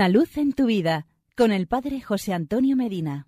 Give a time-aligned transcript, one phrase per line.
[0.00, 1.06] La luz en tu vida
[1.36, 3.26] con el Padre José Antonio Medina.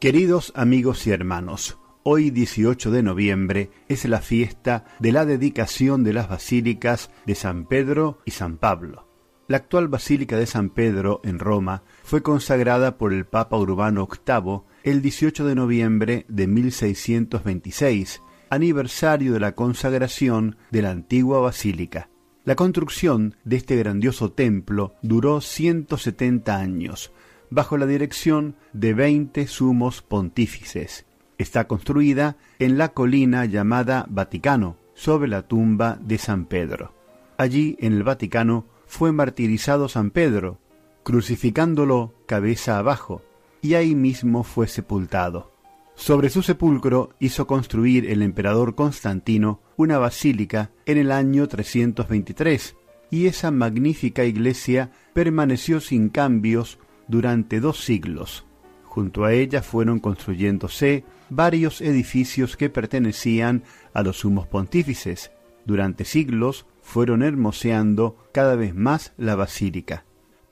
[0.00, 6.12] Queridos amigos y hermanos, hoy 18 de noviembre es la fiesta de la dedicación de
[6.12, 9.08] las basílicas de San Pedro y San Pablo.
[9.48, 14.60] La actual Basílica de San Pedro en Roma fue consagrada por el Papa Urbano VIII
[14.82, 18.20] el 18 de noviembre de 1626
[18.54, 22.08] aniversario de la consagración de la antigua basílica.
[22.44, 27.12] La construcción de este grandioso templo duró 170 años,
[27.50, 31.06] bajo la dirección de 20 sumos pontífices.
[31.38, 36.94] Está construida en la colina llamada Vaticano, sobre la tumba de San Pedro.
[37.36, 40.58] Allí, en el Vaticano, fue martirizado San Pedro,
[41.02, 43.22] crucificándolo cabeza abajo,
[43.60, 45.53] y ahí mismo fue sepultado.
[45.94, 52.76] Sobre su sepulcro hizo construir el emperador Constantino una basílica en el año 323,
[53.10, 58.44] y esa magnífica iglesia permaneció sin cambios durante dos siglos.
[58.84, 65.32] Junto a ella fueron construyéndose varios edificios que pertenecían a los sumos pontífices.
[65.64, 70.04] Durante siglos fueron hermoseando cada vez más la basílica.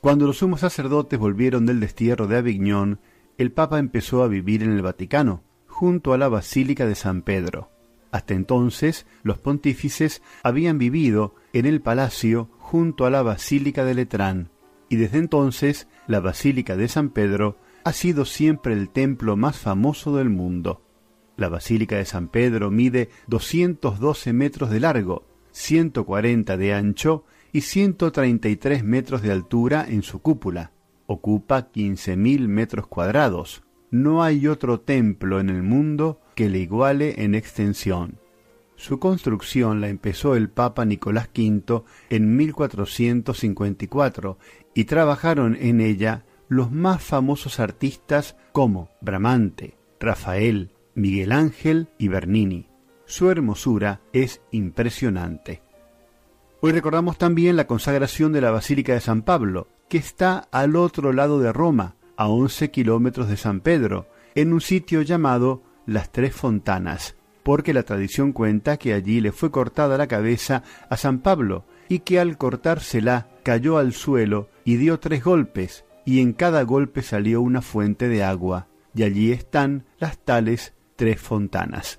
[0.00, 3.00] Cuando los sumos sacerdotes volvieron del destierro de Aviñón,
[3.40, 7.70] el Papa empezó a vivir en el Vaticano, junto a la Basílica de San Pedro.
[8.12, 14.50] Hasta entonces, los pontífices habían vivido en el palacio junto a la Basílica de Letrán,
[14.90, 20.14] y desde entonces la Basílica de San Pedro ha sido siempre el templo más famoso
[20.14, 20.82] del mundo.
[21.38, 27.24] La Basílica de San Pedro mide 212 metros de largo, 140 de ancho
[27.54, 30.72] y 133 metros de altura en su cúpula
[31.12, 33.64] ocupa 15.000 metros cuadrados.
[33.90, 38.20] No hay otro templo en el mundo que le iguale en extensión.
[38.76, 44.38] Su construcción la empezó el Papa Nicolás V en 1454
[44.72, 52.68] y trabajaron en ella los más famosos artistas como Bramante, Rafael, Miguel Ángel y Bernini.
[53.04, 55.60] Su hermosura es impresionante.
[56.60, 61.12] Hoy recordamos también la consagración de la Basílica de San Pablo, que está al otro
[61.12, 64.06] lado de Roma, a 11 kilómetros de San Pedro,
[64.36, 69.50] en un sitio llamado Las Tres Fontanas, porque la tradición cuenta que allí le fue
[69.50, 75.00] cortada la cabeza a San Pablo y que al cortársela cayó al suelo y dio
[75.00, 80.18] tres golpes, y en cada golpe salió una fuente de agua, y allí están las
[80.18, 81.98] tales tres fontanas.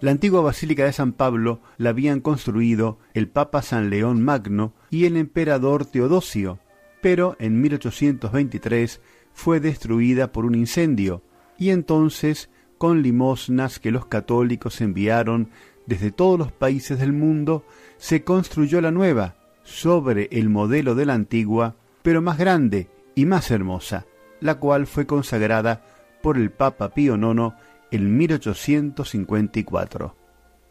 [0.00, 5.04] La antigua Basílica de San Pablo la habían construido el Papa San León Magno y
[5.04, 6.60] el emperador Teodosio,
[7.00, 9.00] pero en 1823
[9.32, 11.22] fue destruida por un incendio,
[11.58, 15.50] y entonces, con limosnas que los católicos enviaron
[15.86, 17.64] desde todos los países del mundo,
[17.98, 23.50] se construyó la nueva, sobre el modelo de la antigua, pero más grande y más
[23.50, 24.06] hermosa,
[24.40, 25.82] la cual fue consagrada
[26.22, 27.54] por el Papa Pío IX
[27.90, 30.16] en 1854.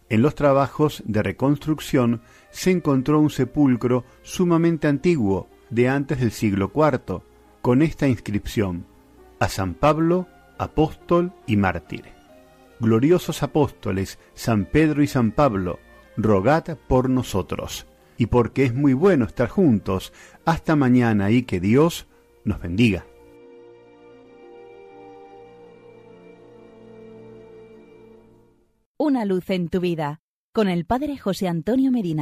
[0.10, 6.72] En los trabajos de reconstrucción se encontró un sepulcro sumamente antiguo, de antes del siglo
[6.74, 7.22] IV,
[7.62, 8.86] con esta inscripción,
[9.40, 12.06] a San Pablo, apóstol y mártir.
[12.80, 15.80] Gloriosos apóstoles, San Pedro y San Pablo,
[16.18, 17.88] rogad por nosotros,
[18.18, 20.14] y porque es muy bueno estar juntos,
[20.46, 22.08] hasta mañana y que Dios
[22.44, 23.06] nos bendiga.
[28.98, 30.20] Una luz en tu vida,
[30.54, 32.18] con el Padre José Antonio Medina.